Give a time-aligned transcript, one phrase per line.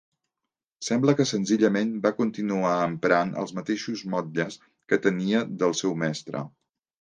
[0.85, 4.59] Sembla que senzillament va continuar emprant els mateixos motlles
[4.93, 6.45] que tenia del seu mestre.